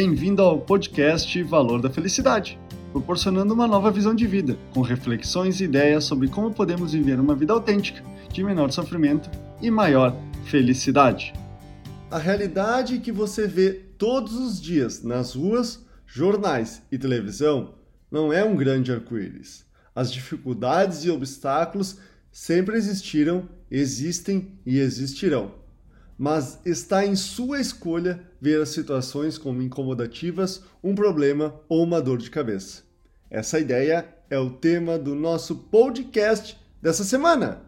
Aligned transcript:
Bem-vindo 0.00 0.42
ao 0.42 0.60
podcast 0.60 1.42
Valor 1.42 1.82
da 1.82 1.90
Felicidade, 1.90 2.56
proporcionando 2.92 3.52
uma 3.52 3.66
nova 3.66 3.90
visão 3.90 4.14
de 4.14 4.28
vida, 4.28 4.56
com 4.72 4.80
reflexões 4.80 5.60
e 5.60 5.64
ideias 5.64 6.04
sobre 6.04 6.28
como 6.28 6.54
podemos 6.54 6.92
viver 6.92 7.18
uma 7.18 7.34
vida 7.34 7.52
autêntica, 7.52 8.00
de 8.32 8.44
menor 8.44 8.70
sofrimento 8.70 9.28
e 9.60 9.72
maior 9.72 10.16
felicidade. 10.44 11.32
A 12.12 12.16
realidade 12.16 13.00
que 13.00 13.10
você 13.10 13.48
vê 13.48 13.72
todos 13.72 14.34
os 14.34 14.62
dias 14.62 15.02
nas 15.02 15.34
ruas, 15.34 15.84
jornais 16.06 16.80
e 16.92 16.96
televisão 16.96 17.74
não 18.08 18.32
é 18.32 18.44
um 18.44 18.54
grande 18.54 18.92
arco-íris. 18.92 19.66
As 19.96 20.12
dificuldades 20.12 21.02
e 21.02 21.10
obstáculos 21.10 21.98
sempre 22.30 22.76
existiram, 22.76 23.48
existem 23.68 24.60
e 24.64 24.78
existirão. 24.78 25.50
Mas 26.18 26.58
está 26.66 27.06
em 27.06 27.14
sua 27.14 27.60
escolha 27.60 28.20
ver 28.40 28.60
as 28.60 28.70
situações 28.70 29.38
como 29.38 29.62
incomodativas, 29.62 30.64
um 30.82 30.92
problema 30.92 31.54
ou 31.68 31.84
uma 31.84 32.02
dor 32.02 32.18
de 32.18 32.28
cabeça. 32.28 32.82
Essa 33.30 33.60
ideia 33.60 34.04
é 34.28 34.36
o 34.36 34.50
tema 34.50 34.98
do 34.98 35.14
nosso 35.14 35.54
podcast 35.54 36.58
dessa 36.82 37.04
semana. 37.04 37.62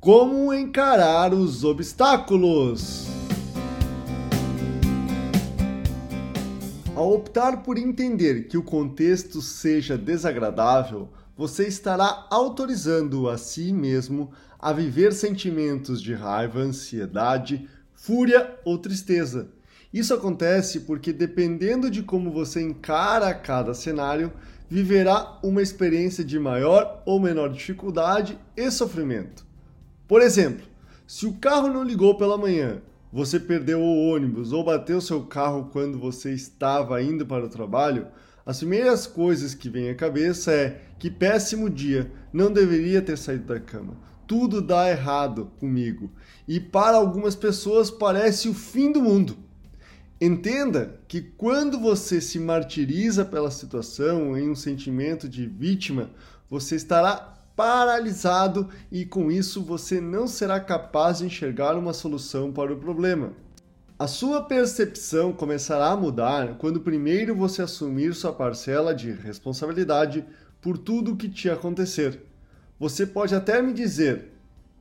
Como 0.00 0.52
encarar 0.52 1.32
os 1.32 1.62
obstáculos? 1.62 3.06
Ao 6.96 7.12
optar 7.14 7.62
por 7.62 7.78
entender 7.78 8.48
que 8.48 8.58
o 8.58 8.62
contexto 8.64 9.40
seja 9.40 9.96
desagradável, 9.96 11.08
você 11.42 11.66
estará 11.66 12.28
autorizando 12.30 13.28
a 13.28 13.36
si 13.36 13.72
mesmo 13.72 14.30
a 14.60 14.72
viver 14.72 15.12
sentimentos 15.12 16.00
de 16.00 16.14
raiva, 16.14 16.60
ansiedade, 16.60 17.68
fúria 17.92 18.56
ou 18.64 18.78
tristeza. 18.78 19.48
Isso 19.92 20.14
acontece 20.14 20.82
porque, 20.82 21.12
dependendo 21.12 21.90
de 21.90 22.00
como 22.00 22.30
você 22.30 22.62
encara 22.62 23.34
cada 23.34 23.74
cenário, 23.74 24.32
viverá 24.70 25.36
uma 25.42 25.60
experiência 25.60 26.22
de 26.22 26.38
maior 26.38 27.02
ou 27.04 27.18
menor 27.18 27.48
dificuldade 27.48 28.38
e 28.56 28.70
sofrimento. 28.70 29.44
Por 30.06 30.22
exemplo, 30.22 30.64
se 31.08 31.26
o 31.26 31.32
carro 31.32 31.66
não 31.66 31.82
ligou 31.82 32.16
pela 32.16 32.38
manhã 32.38 32.80
você 33.12 33.38
perdeu 33.38 33.80
o 33.80 34.08
ônibus 34.08 34.52
ou 34.52 34.64
bateu 34.64 34.98
seu 34.98 35.24
carro 35.24 35.68
quando 35.70 35.98
você 35.98 36.32
estava 36.32 37.02
indo 37.02 37.26
para 37.26 37.44
o 37.44 37.48
trabalho, 37.48 38.06
as 38.44 38.58
primeiras 38.58 39.06
coisas 39.06 39.54
que 39.54 39.70
vêm 39.70 39.90
à 39.90 39.94
cabeça 39.94 40.52
é 40.52 40.80
que 40.98 41.10
péssimo 41.10 41.70
dia, 41.70 42.10
não 42.32 42.52
deveria 42.52 43.02
ter 43.02 43.16
saído 43.16 43.44
da 43.44 43.60
cama. 43.60 43.96
Tudo 44.26 44.60
dá 44.60 44.88
errado 44.90 45.50
comigo. 45.58 46.10
E 46.48 46.58
para 46.58 46.96
algumas 46.96 47.36
pessoas 47.36 47.90
parece 47.90 48.48
o 48.48 48.54
fim 48.54 48.90
do 48.90 49.02
mundo. 49.02 49.36
Entenda 50.20 51.00
que 51.08 51.20
quando 51.20 51.78
você 51.78 52.20
se 52.20 52.38
martiriza 52.38 53.24
pela 53.24 53.50
situação 53.50 54.38
em 54.38 54.48
um 54.48 54.54
sentimento 54.54 55.28
de 55.28 55.46
vítima, 55.46 56.10
você 56.48 56.76
estará 56.76 57.32
paralisado 57.56 58.68
e 58.90 59.04
com 59.04 59.30
isso 59.30 59.62
você 59.62 60.00
não 60.00 60.26
será 60.26 60.58
capaz 60.60 61.18
de 61.18 61.26
enxergar 61.26 61.76
uma 61.76 61.92
solução 61.92 62.52
para 62.52 62.72
o 62.72 62.76
problema. 62.76 63.32
A 64.02 64.08
sua 64.08 64.42
percepção 64.42 65.32
começará 65.32 65.92
a 65.92 65.96
mudar 65.96 66.56
quando 66.58 66.80
primeiro 66.80 67.36
você 67.36 67.62
assumir 67.62 68.12
sua 68.16 68.32
parcela 68.32 68.92
de 68.92 69.12
responsabilidade 69.12 70.24
por 70.60 70.76
tudo 70.76 71.12
o 71.12 71.16
que 71.16 71.28
te 71.28 71.48
acontecer. 71.48 72.20
Você 72.80 73.06
pode 73.06 73.32
até 73.32 73.62
me 73.62 73.72
dizer: 73.72 74.32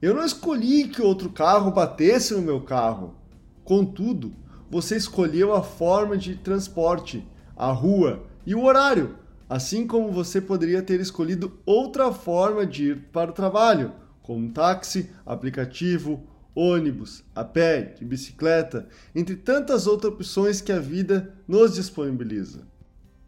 Eu 0.02 0.16
não 0.16 0.25
escolhi 0.25 0.88
que 0.88 1.03
outro 1.03 1.30
carro 1.30 1.69
batesse 1.69 2.33
no 2.33 2.42
meu 2.42 2.61
carro. 2.61 3.14
Contudo, 3.64 4.33
você 4.72 4.97
escolheu 4.97 5.53
a 5.53 5.61
forma 5.61 6.17
de 6.17 6.36
transporte, 6.38 7.23
a 7.55 7.72
rua 7.72 8.23
e 8.44 8.55
o 8.55 8.64
horário 8.64 9.17
assim 9.47 9.86
como 9.86 10.11
você 10.11 10.42
poderia 10.42 10.81
ter 10.81 10.99
escolhido 10.99 11.60
outra 11.64 12.11
forma 12.11 12.65
de 12.65 12.86
ir 12.86 12.98
para 13.11 13.30
o 13.30 13.33
trabalho, 13.33 13.92
como 14.23 14.49
táxi, 14.49 15.11
aplicativo, 15.23 16.26
ônibus, 16.56 17.23
a 17.36 17.44
pé, 17.44 17.95
de 17.98 18.06
bicicleta, 18.06 18.88
entre 19.16 19.36
tantas 19.36 19.88
outras 19.88 20.14
opções 20.14 20.62
que 20.62 20.72
a 20.72 20.80
vida 20.80 21.34
nos 21.48 21.76
disponibiliza. 21.76 22.62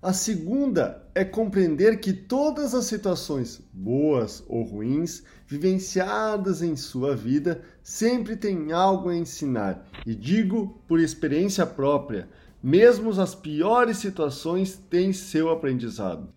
A 0.01 0.11
segunda 0.11 1.01
é 1.15 1.23
compreender 1.23 1.99
que 1.99 2.11
todas 2.11 2.73
as 2.75 2.85
situações, 2.85 3.61
boas 3.71 4.43
ou 4.47 4.63
ruins, 4.63 5.23
vivenciadas 5.47 6.61
em 6.61 6.75
sua 6.75 7.15
vida, 7.15 7.61
sempre 7.81 8.35
têm 8.35 8.73
algo 8.73 9.09
a 9.09 9.15
ensinar, 9.15 9.87
e 10.05 10.13
digo 10.13 10.81
por 10.87 10.99
experiência 10.99 11.65
própria 11.65 12.27
mesmo 12.63 13.09
as 13.19 13.35
piores 13.35 13.97
situações 13.97 14.79
têm 14.89 15.11
seu 15.11 15.49
aprendizado. 15.49 16.29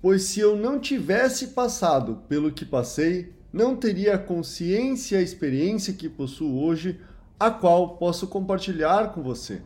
Pois 0.00 0.22
se 0.22 0.40
eu 0.40 0.56
não 0.56 0.80
tivesse 0.80 1.48
passado 1.48 2.22
pelo 2.26 2.50
que 2.50 2.64
passei, 2.64 3.34
não 3.54 3.76
teria 3.76 4.16
a 4.16 4.18
consciência 4.18 5.14
e 5.14 5.18
a 5.20 5.22
experiência 5.22 5.94
que 5.94 6.08
possuo 6.08 6.60
hoje, 6.60 6.98
a 7.38 7.52
qual 7.52 7.96
posso 7.96 8.26
compartilhar 8.26 9.12
com 9.12 9.22
você. 9.22 9.62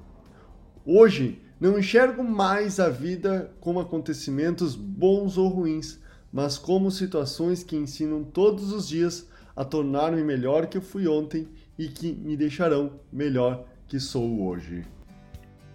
Hoje, 0.84 1.40
não 1.58 1.78
enxergo 1.78 2.22
mais 2.22 2.78
a 2.78 2.90
vida 2.90 3.50
como 3.60 3.80
acontecimentos 3.80 4.74
bons 4.74 5.38
ou 5.38 5.48
ruins, 5.48 5.98
mas 6.30 6.58
como 6.58 6.90
situações 6.90 7.64
que 7.64 7.76
ensinam 7.76 8.22
todos 8.22 8.72
os 8.72 8.86
dias 8.86 9.26
a 9.56 9.64
tornar-me 9.64 10.22
melhor 10.22 10.66
que 10.66 10.76
eu 10.76 10.82
fui 10.82 11.08
ontem 11.08 11.48
e 11.78 11.88
que 11.88 12.12
me 12.12 12.36
deixarão 12.36 13.00
melhor 13.10 13.64
que 13.86 13.98
sou 13.98 14.42
hoje. 14.46 14.84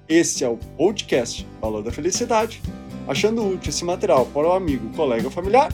Esse 0.07 0.43
é 0.43 0.47
o 0.47 0.57
podcast 0.57 1.47
Valor 1.59 1.81
da 1.81 1.91
Felicidade. 1.91 2.61
Achando 3.07 3.43
útil 3.43 3.69
esse 3.69 3.83
material 3.83 4.27
para 4.27 4.47
o 4.47 4.51
amigo, 4.51 4.95
colega 4.95 5.25
ou 5.25 5.31
familiar, 5.31 5.73